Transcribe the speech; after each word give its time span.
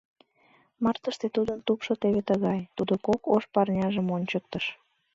Мартыште 0.83 1.27
тудын 1.35 1.59
тупшо 1.67 1.93
теве 2.01 2.21
тыгай,— 2.29 2.59
тудо 2.77 2.93
кок 3.05 3.21
ош 3.35 3.43
парняжым 3.53 4.07
ончыктыш. 4.15 4.65